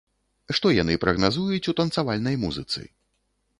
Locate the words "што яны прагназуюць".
0.59-1.69